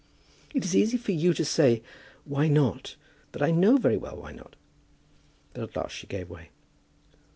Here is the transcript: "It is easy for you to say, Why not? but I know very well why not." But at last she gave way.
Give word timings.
"It 0.55 0.65
is 0.65 0.75
easy 0.75 0.97
for 0.97 1.11
you 1.11 1.31
to 1.35 1.45
say, 1.45 1.83
Why 2.25 2.47
not? 2.47 2.95
but 3.31 3.43
I 3.43 3.51
know 3.51 3.77
very 3.77 3.97
well 3.97 4.17
why 4.17 4.31
not." 4.31 4.55
But 5.53 5.61
at 5.61 5.75
last 5.75 5.91
she 5.91 6.07
gave 6.07 6.27
way. 6.27 6.49